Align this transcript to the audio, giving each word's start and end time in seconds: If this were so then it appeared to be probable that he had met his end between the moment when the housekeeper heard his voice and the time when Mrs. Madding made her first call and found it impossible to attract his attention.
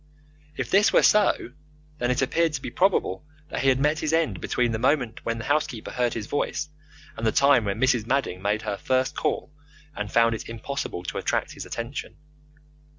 If 0.57 0.71
this 0.71 0.91
were 0.91 1.03
so 1.03 1.51
then 1.99 2.09
it 2.09 2.23
appeared 2.23 2.53
to 2.53 2.61
be 2.63 2.71
probable 2.71 3.23
that 3.49 3.59
he 3.59 3.69
had 3.69 3.79
met 3.79 3.99
his 3.99 4.13
end 4.13 4.41
between 4.41 4.71
the 4.71 4.79
moment 4.79 5.23
when 5.23 5.37
the 5.37 5.43
housekeeper 5.43 5.91
heard 5.91 6.15
his 6.15 6.25
voice 6.25 6.69
and 7.17 7.23
the 7.27 7.31
time 7.31 7.65
when 7.65 7.79
Mrs. 7.79 8.07
Madding 8.07 8.41
made 8.41 8.63
her 8.63 8.77
first 8.77 9.15
call 9.15 9.53
and 9.95 10.11
found 10.11 10.33
it 10.33 10.49
impossible 10.49 11.03
to 11.03 11.19
attract 11.19 11.51
his 11.51 11.67
attention. 11.67 12.15